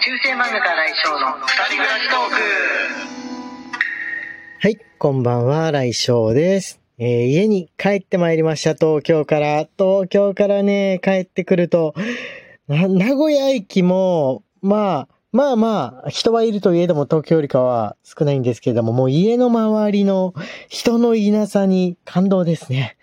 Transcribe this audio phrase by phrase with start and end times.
[0.00, 2.34] 中世漫画家来翔の二人暮らしトーク
[4.60, 6.80] はい、こんばんは、来翔です。
[6.98, 9.66] えー家に帰ってまいりました、東京から。
[9.76, 11.94] 東京からね、帰ってくると、
[12.68, 20.32] 名古屋駅も、まあ、まあまあ、人はいるといえども東京よりかは少ないんですけれども、もう家の周りの
[20.68, 22.96] 人のいなさに感動ですね。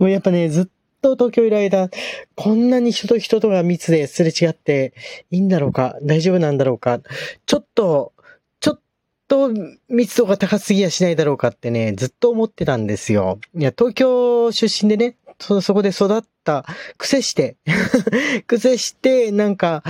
[0.00, 0.68] もうやっぱね、ずっ
[1.00, 1.90] と東京いる間、
[2.34, 4.92] こんなに人と人とが密ですれ違って
[5.30, 7.00] いいんだろうか大丈夫なんだろうか
[7.46, 8.12] ちょっと、
[8.60, 8.80] ちょっ
[9.28, 9.50] と
[9.88, 13.38] 密度が高すぎやしないだろうかってね、ずっと思ってたんですよ。
[13.56, 16.66] いや、東京出身でね、そ、そこで育った、
[16.98, 17.56] 癖して、
[18.46, 19.82] 癖して、なんか、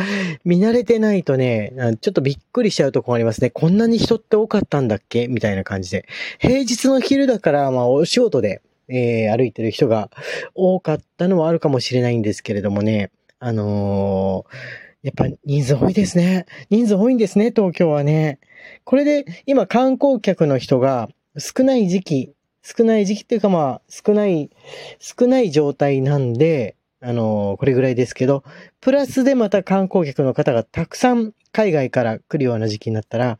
[0.45, 3.51] 見慣れてないとね、ちょっとびっくりしちゃうとこありますね。
[3.51, 5.27] こんなに人って多かったんだっけ？
[5.27, 6.06] みたいな感じで。
[6.39, 10.11] 平日の昼だから、まあ、お仕事で、えー歩いてる人が
[10.55, 16.45] 多かったのはあるかもしれないんですけれどもね、あのーやっぱ人数多いですね。
[16.69, 18.39] 人数多いんですね、東京はね。
[18.84, 24.51] これで今観光客の人が少ない時期、少ない時期っていうかまあ少ない、
[24.98, 28.45] 少ない状態なんで、あのーこれぐらいですけど、
[28.83, 33.39] プラスでまた観光客の方がたくさん海外から来るような時期になったら、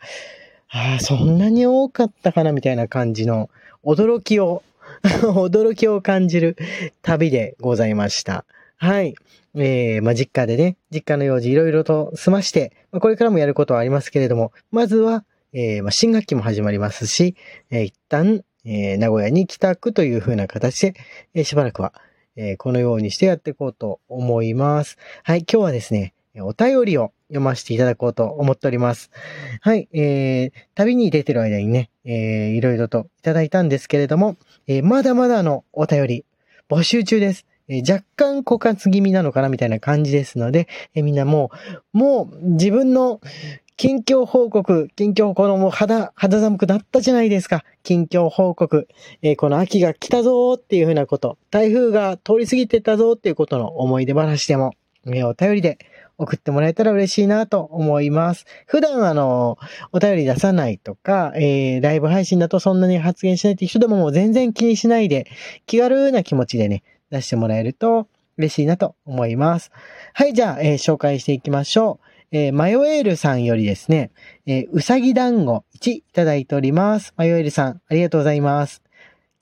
[0.71, 3.51] ああ、そんなに多かったかなみたいな感じの
[3.85, 4.63] 驚きを、
[5.23, 6.57] 驚きを感じる
[7.03, 8.45] 旅でございました。
[8.77, 9.15] はい。
[9.55, 17.35] えー、まあ、実家でね、実家の用事いろいろと済まして、まあ、これからもやることはありますけれども、まずは、えー、まあ、新学期も始まりますし、
[17.71, 20.95] えー一旦、えー名古屋に帰宅という風な形で、
[21.35, 21.93] えーしばらくは、
[22.37, 24.97] えーこのようにしてやっていこうと思います。
[25.25, 29.11] はい、今日はですね、お便りを読ませていただこうと思っております。
[29.61, 34.37] はい、えー、旅に出てる間にね、えー、いろいろといただいたんですけれども、
[34.67, 36.25] えーまだまだのお便り
[36.69, 37.47] 募集中です。
[37.69, 41.51] えー若干枯渇気味なのかなみたいな感じですので、えーみんなも
[41.95, 43.21] う、もう自分の
[43.77, 47.65] 近況報告、近況このもう肌、肌寒くなったじゃないですか。
[47.83, 48.89] 近況報告。
[49.23, 51.39] えーこの秋が来たぞーっていうふうなこと。
[51.51, 54.75] 台風が通り過ぎてたぞーっていうことの思い出話でも、
[55.07, 55.79] えーお便りで
[56.21, 58.45] 送ってもらえたら嬉しいなと思います。
[58.67, 59.57] 普段あの、
[59.93, 65.27] お便り出さないとか、えーライブ配信だとそんなに発言しないって人でももう全然気にしないで、
[65.67, 69.71] 気軽な気持ちでね、出してもらえると嬉しいなと思います。
[70.13, 72.37] はい、じゃあ、えー紹介していきましょう。
[72.37, 74.11] えーマヨエールさんよりですね、
[74.45, 77.15] えーうさぎ団子1いただいております。
[77.17, 78.83] マヨエールさん、ありがとうございます。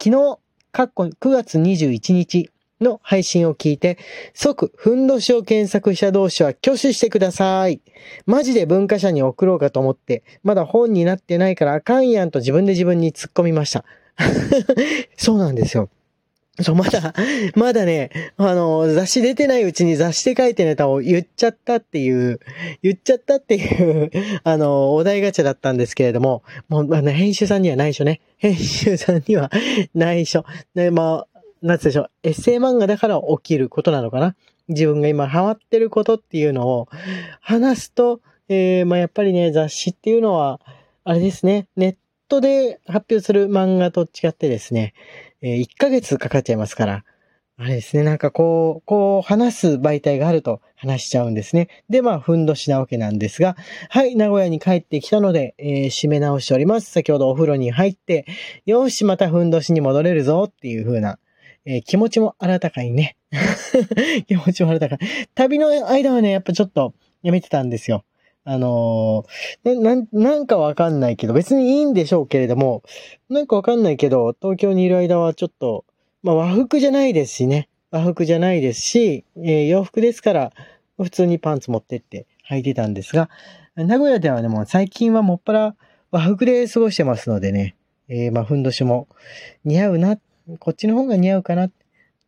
[0.01, 0.39] 昨日、
[0.71, 2.51] かっこ9月21日
[2.81, 3.99] の配信を聞いて、
[4.35, 7.81] 即、ふんどしを検索した同士は挙手してください。
[8.27, 13.85] マジで文化社に送ろうかと思って、まだ本になってないからあかんやんと自分で自分に突っ込みました。
[15.17, 15.89] そうなんですよ。
[16.61, 17.15] そう、まだ、
[17.55, 22.41] まだね、あの、雑誌出てないうちに雑誌で書いてネタを言っちゃったっていう、
[22.83, 24.11] 言っちゃったっていう、
[24.43, 28.21] あの、お題ガチャだったんですけれども、もう、あの、編集さんには内緒ね。
[28.39, 29.53] 編集さんには
[29.95, 30.45] 内緒。
[30.75, 34.37] ね、まあ、なんつでしょう、エッセイ漫画だから起きることなのかな。
[34.69, 36.89] 自分が今ハマってることっていうのを
[37.41, 40.61] 話すと、えー、まあやっぱりね、雑誌っていうのは、
[41.05, 41.97] あれですね、ネッ
[42.29, 44.95] トで発表する漫画と違ってですね、
[45.41, 47.05] えー1ヶ月かかっちゃいますから、
[47.61, 51.69] あれですね、なんかこう、こう話す媒体があると話しちゃうんですね。
[51.91, 53.57] で、まあ、ふんどしなわけなんですが、
[53.89, 56.91] はい、名古屋に帰ってきたので、えー締め直しております。
[56.91, 58.27] 先ほどお風呂に入って、
[58.65, 61.19] よし、またふんどしに戻れるぞっていう風な、
[61.71, 63.17] えー気持ちも新たかにね。
[64.27, 65.01] 気持ちも新たかに。
[65.35, 68.05] 旅の間はね、やっぱちょっとやめてたんですよ。
[68.45, 72.83] あのーな、なん、かわかんないけど、別にいいんでしょうけれども、
[73.29, 75.85] なんかわかんないけど、東京にいる間はちょっと、
[76.23, 77.69] まあ和服じゃないですしね。
[77.91, 80.53] 和服じゃないですし、えー洋服ですから、
[80.97, 83.29] 普通にパンツ持ってって履いてたんですが、
[83.77, 85.77] 名古屋ではでもう最近はもっぱら
[86.11, 87.77] 和服で過ごしてますのでね、
[88.09, 89.07] えーまあふんどしも
[89.67, 90.21] 似合うなっ、
[90.57, 91.71] こっちの方が似合うかなっ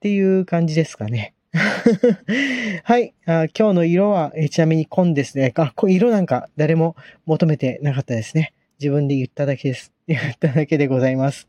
[0.01, 1.33] ていう感じですかね。
[2.85, 3.47] はいあ。
[3.59, 5.53] 今日の色は、えちなみに紺ですね。
[5.57, 8.53] あ、こ色なんか誰も求めてなかったですね。
[8.79, 9.93] 自分で言っただけです。
[10.07, 11.49] 言っただけでございます。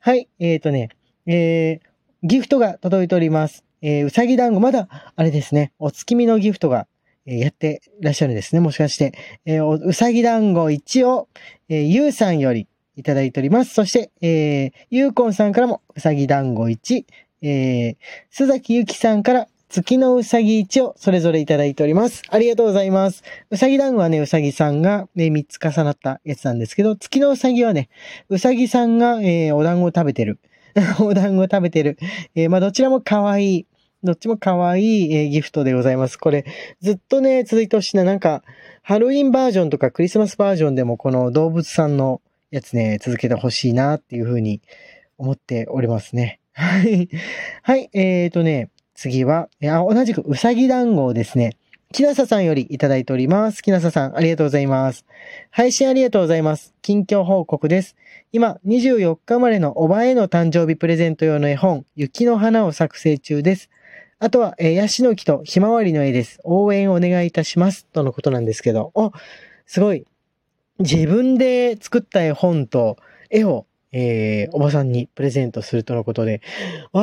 [0.00, 0.28] はい。
[0.40, 0.88] えっ、とね、
[1.26, 1.80] えー、
[2.24, 3.64] ギフトが届いております。
[3.80, 6.88] えー、うさぎ団子、まだ、あれですね、お月見のギフトが、
[7.24, 8.60] えーやってらっしゃるんですね。
[8.60, 9.12] もしかして。
[9.46, 11.28] えーうさぎ団子1を、
[11.68, 12.66] えーゆうさんより
[12.96, 13.74] いただいております。
[13.74, 17.04] そして、えー、ゆうこんさんからもうさぎ団子1、
[17.42, 17.96] えー、
[18.32, 22.22] 須崎ゆきさんから月のうさぎ1をそれぞれいただいております。
[22.28, 23.22] ありがとうございます。
[23.50, 27.88] うさぎ団子はね、うさぎさんが、ね、3つ重なったやつなんですけど、月のうさぎはね、
[28.28, 30.40] うさぎさんが、えーお団子を食べてる。
[30.98, 31.98] お団子を食べてる。
[32.34, 33.66] えーまあ、どちらも可愛い、
[34.02, 36.16] どっちも可愛い、えーギフトでございます。
[36.16, 36.44] これ、
[36.80, 38.02] ずっとね、続いてほしいな。
[38.02, 38.42] なんか、
[38.82, 44.60] ハロウィンバージョンとかクリスマスバージョンでもこの動物さんのやつね、続けてほしいなっていうふうに
[45.18, 46.40] 思っておりますね。
[46.52, 47.08] はい。
[47.62, 51.56] はい、えーとね、次は、あ、同じくうさぎ団子をですね、
[51.92, 53.62] きなささんよりいただいております。
[53.62, 55.04] きなささん、ありがとうございます。
[55.50, 56.74] 配信ありがとうございます。
[56.82, 57.96] 近況報告です。
[58.30, 63.70] 今、24日まれのおばへの誕生日プレゼント用の絵本、雪の花を作成中です。
[64.20, 66.40] あとは、えーヤシの木とひまわりの絵です。
[66.44, 67.86] 応援お願いいたします。
[67.86, 69.12] とのことなんですけど、お、
[69.66, 70.04] すごい。
[70.80, 72.96] 自分で作った絵本と
[73.30, 76.40] 絵を、えーおばさんにプレゼントするとのことで、
[76.92, 77.02] わ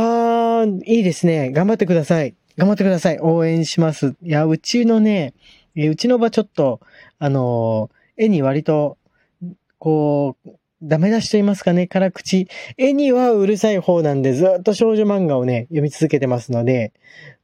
[0.65, 1.51] ー、いいですね。
[1.51, 2.35] 頑張ってください。
[2.57, 3.19] 頑張ってください。
[3.19, 4.15] 応援します。
[4.23, 5.33] いや、うちのね、
[5.75, 6.81] えうちの場ちょっと、
[7.19, 8.97] あのー絵に割と、
[9.77, 10.49] こう、
[10.81, 12.47] ダメ出しと言いますかね、辛口。
[12.77, 16.93] 絵にはうるさい方なんで、ずっと少女漫画をね、読み続けてますので、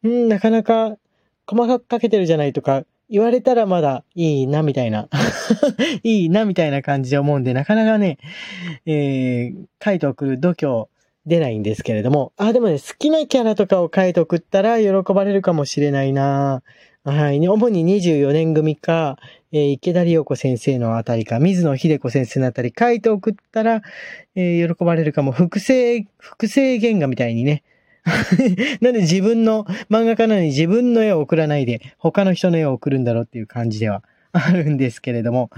[0.04, 0.98] うん、なかなか
[1.46, 5.08] 細かく描けてるじゃないとか、言われたらまだいいな、みたいな。
[6.04, 8.18] いいな、みたいな感じで思うんで、なかなかね、
[8.86, 10.88] えー、書いて送る度胸
[11.26, 12.34] 出ないんですけれども。
[12.38, 16.64] あ、でもね、好きなキャラとかを書いて送ったら喜ばれるかもしれないな。
[17.06, 17.46] はい。
[17.46, 19.18] 主に24年組か、
[19.52, 23.82] えー池田理代子先生のあたりか、水野秀子先生のあたり書いて送ったら、
[24.36, 25.32] えー喜ばれるかも。
[25.32, 27.64] 複製、複製原画みたいにね。
[28.82, 34.04] なんで自分の漫画家なのに自分の絵を送らないで、他の人の絵を送るんだろうっていう感じでは
[34.34, 35.50] あるんですけれども。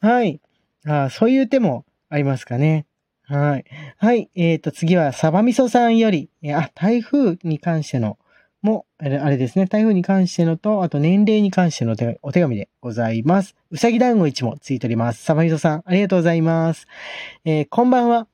[0.00, 0.40] はい。
[0.86, 2.86] あそういう手もありますかね。
[3.22, 3.64] はい。
[3.96, 4.30] はい。
[4.36, 8.18] えっ、と、次は、サバミソさんより、あ、台風に関しての、
[8.62, 9.66] も、あれあれですね。
[9.66, 13.54] 台風に関してのと、あと年齢に関してのお手紙でございます。
[13.70, 15.24] うさぎ団子1もついております。
[15.24, 16.86] サバミソさん、ありがとうございます。
[17.44, 18.26] えーこんばんは。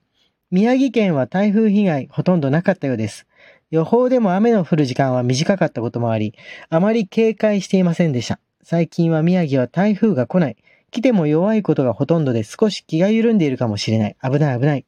[0.50, 3.26] 宮城県は台風被害ほとんどなかったようです。
[3.72, 6.34] 予報でも雨の降る時間は短かったこともあり、
[6.69, 8.38] あまり警戒していませんでした。
[8.62, 10.56] 最近は宮城は台風が来ない。
[10.90, 14.16] 来ても弱いことがほとんどで少し気が緩んでいるかもしれない。
[14.22, 14.84] 危ない危ない。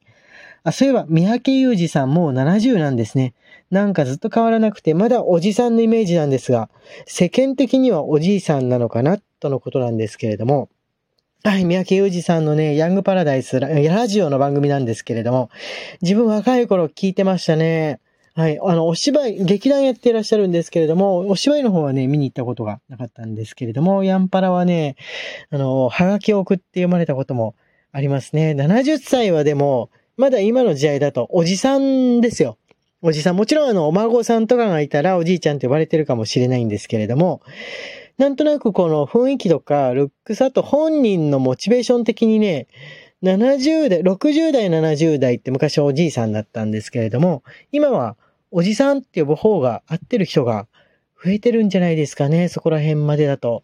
[0.63, 3.33] あ、そういえば、三宅裕二さんもう70なんですね。
[3.71, 6.69] なんかずっと変わらなくて、まだおじさんのイメージなんですが、
[7.07, 10.69] 世間的にはおじいさんなのかな、とのことなんですけれども、
[11.43, 15.49] はい、三宅裕二さんのね、ヤングパラダイスラ、ラジオの番組なんですけれども、
[16.03, 17.99] 自分若い頃聞いてましたね。
[18.37, 18.59] はい。
[18.61, 24.97] あの、お芝居、劇団やってらっしゃるんですけれども、お芝居の方はね、見に行ったことがなかったんですけれども、ヤンパラはね、
[25.51, 27.55] あの、はがきを送って読まれたことも
[27.93, 28.51] ありますね。
[28.51, 32.57] 70歳はでも、まだ今の時代だと、おじさんですよ。
[33.01, 33.37] おじさん。
[33.37, 37.41] もちろんあの、お孫さんとかがいたら、おじいちゃんって呼ばれてるかもしれないんですけれども、
[38.17, 42.67] なんとなくこの雰囲気とか、ルックスあと本人のモチベーション的にね、
[43.23, 48.17] 70代、60代、70代って昔おじいさんだったんですけれども、今は
[48.57, 50.69] おじさんって呼ぶ方が合ってる人が
[51.21, 53.63] 増えてるんじゃないですかね、そこら辺までだと。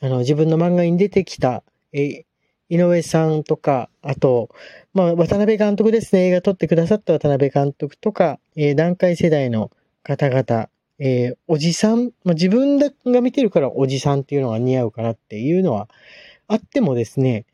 [0.00, 2.24] あの、自分の漫画に出てきた、え、
[2.68, 4.48] 井上さんとか、あと、
[4.94, 9.72] まあ、渡辺監督ですね、映画撮ってくださった渡辺監督とか、えー段階世代の
[10.04, 10.68] 方々、
[11.00, 15.88] えーおじさん、まあ、自分が見てるからおじさんっていうのが似合うかなっていうのは
[16.46, 17.44] あってもですね、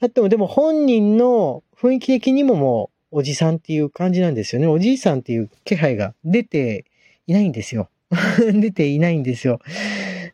[0.00, 4.66] あってもでも本人の雰囲気的にももうおじさんっていう感じなんですよね。
[4.66, 6.84] おじいさんっていう気配が出て
[7.26, 7.88] いないんですよ。
[8.52, 9.60] 出ていないんですよ。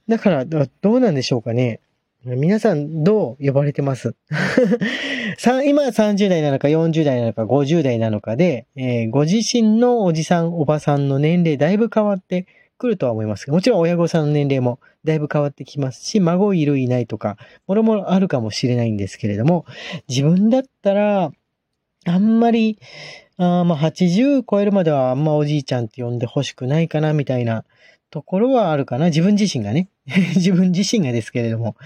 [0.09, 1.81] だから、どうなんでしょうかね。
[2.25, 4.15] 皆さんどう呼ばれてます？
[5.39, 12.47] さ今30代なのか40代なのか50代なのかで、えーご自身のおじさんおばさんの年齢だいぶ変わって
[12.77, 19.65] くるとは思いますが、もちろん親御さんの年齢もだいぶ変わってきますし、孫いるいないとか、もろもろあるかもしれないんですけれども、
[20.09, 21.33] 自分だったら、
[22.07, 22.79] あんまり、
[23.37, 27.65] あまあ80超えるまではあんまおじいちゃんって呼んでほしくないかなみたいな
[28.11, 29.07] ところはあるかな。
[29.07, 29.89] 自分自身がね。
[30.37, 31.77] 自分自身がですけれども。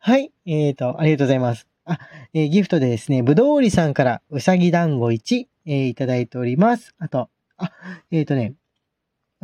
[0.00, 0.32] はい。
[0.46, 1.66] えーと、ありがとうございます。
[1.84, 1.98] あ、
[2.34, 6.94] えーギフトでですね、ぶどうりさんからうさぎ団子1、えーいただいております。
[6.98, 7.72] あと、あ、
[8.10, 8.54] えーとね、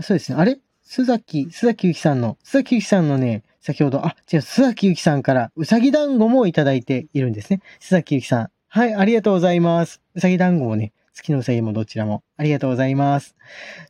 [0.00, 0.38] そうですね。
[0.38, 0.58] あれ？
[0.86, 7.60] 須崎、須崎ゆきさんの、須崎ゆきさんのね、先ほど、あ、違う、須崎ゆきさんからうさぎ団子もいただいているんですね。
[7.80, 8.50] 須崎ゆきさん。
[8.76, 10.00] はい、ありがとうございます。
[10.16, 13.36] うさぎ団子もね、月のうさぎもどちらもありがとうございます。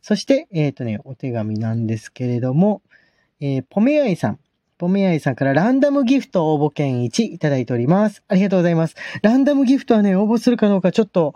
[0.03, 2.83] そして、えっ、とね、お手紙なんですけれども、
[3.39, 4.39] えーポメアイさん。
[4.77, 8.21] ポメアイさんからランダムギフト応募券1いただいております。
[8.27, 8.95] ありがとうございます。
[9.23, 11.33] ランダムギフトはね、応募するかどうかちょっと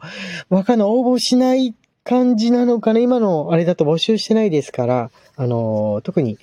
[0.50, 0.88] わかんない。
[0.88, 6.38] 応募しない感じなのかな今のあれだと募集してないですから、あのー特に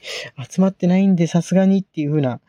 [0.51, 2.41] 集まってないんでさすがにっていう風な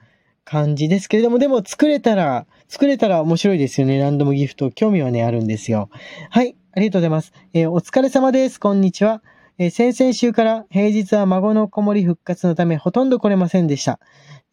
[0.50, 4.00] 感じですけれども、でも作れたら、作れたら面白いですよね。
[4.00, 4.72] ランダムギフト。
[4.72, 5.90] 興味はね、あるんですよ。
[6.30, 6.56] はい。
[6.72, 7.34] ありがとうございます。
[7.54, 8.58] えーお疲れ様です。
[8.58, 9.22] こんにちは。
[9.58, 14.00] えー先々週から平日は孫の子守復活のためほとんど来れませんでした。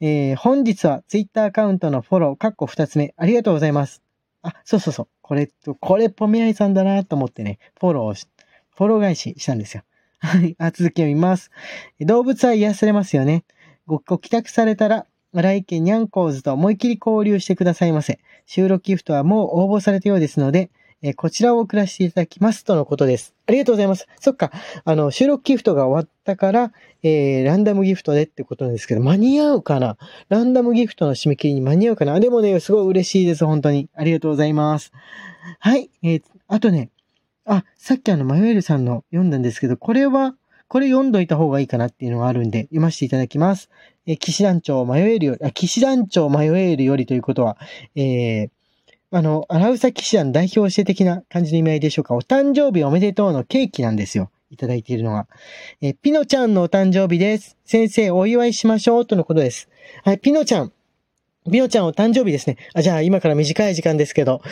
[0.00, 4.02] えー本日はツイッターアカウントのフォロー、かっこ2つ目、ありがとうございます。
[4.42, 5.08] あ、そうそうそう。
[5.22, 5.48] これ、
[5.78, 8.26] これポメアイさんだなと思ってね、フォローし、
[8.76, 9.84] フォロー返ししたんですよ。
[10.18, 10.56] はい。
[10.58, 11.52] あ、続きを見ます。
[12.00, 13.44] 動物は癒されますよね。
[13.86, 15.06] ご、ご帰宅されたら、
[15.42, 18.18] 来家にゃんこーずと思い切り交流してくださいませ。
[18.46, 20.70] 収録ギフトはもう応募されたようですので、
[21.02, 23.34] えこちらを送らせていただきますとのことです。
[23.46, 24.06] ありがとうございます。
[24.20, 24.52] そっか。
[24.86, 26.72] あの、収録ギフトが終わったから、
[27.02, 29.98] えー、ランダムギフトでってことなんですけど、間に合うかな？
[30.30, 32.18] ランダムギフトの締め切りに間に合うかな？
[32.20, 33.44] でもね、すごい嬉しいです。
[33.44, 33.90] 本当に。
[33.94, 34.92] ありがとうございます。
[35.58, 35.90] はい。
[36.02, 36.88] えー、あとね、
[37.44, 40.34] あ、さっきあの、マヨエルさんの読んだんですけど、これは、
[40.74, 43.70] これ読んどいた方がいいかなっていうのがあるんで、読ませていただきます。
[44.06, 47.56] え騎士団長迷えるより、あ、騎士団長迷えるよりということは、
[47.94, 48.50] えー、
[49.12, 52.16] あの、アラウサ騎士団代表して的な感じの意味合いでしょうか。
[52.16, 54.32] お誕生日おめでとうのケーキなんですよ。
[54.50, 55.28] いただいているのが。
[55.80, 57.56] えピノちゃんのお誕生日です。
[57.64, 59.68] 先生、お祝いしましょうとのことです。
[60.02, 60.72] はい、ピノちゃん。
[61.52, 62.56] ピノちゃんお誕生日ですね。
[62.74, 64.42] あ、じゃあ今から短い時間ですけど、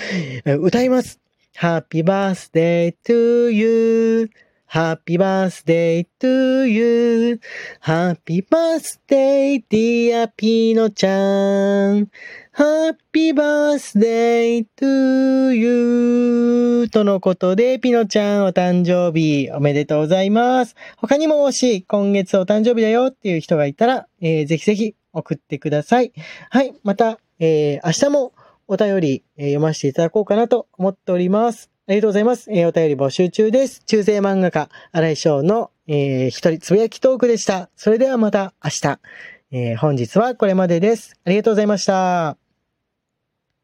[0.45, 1.19] 歌います。
[1.59, 4.31] Happy birthday to you.
[4.73, 12.09] Happy birthday to you.Happy birthday dear ピノちゃん。
[12.55, 20.75] Happy birthday to you とのことで、ピノちゃんお誕生日おめでとうございます。
[20.97, 26.15] 他にももし今月お誕生日だよっていう人がいたら、えーぜひぜひ送ってください。
[26.49, 26.73] はい。
[26.83, 28.33] また、えー明日も
[28.69, 31.72] お便り、えー読ませていただこうかなと思っております。
[31.89, 32.49] ありがとうございます。
[32.51, 33.83] えーお便り募集中です。
[33.85, 37.71] 中世漫画家、荒井翔の、えー一人つぶやきトークでした。
[37.75, 39.01] それではまた明日。
[39.51, 41.17] えー本日はこれまでです。
[41.25, 42.42] ありがとうございました。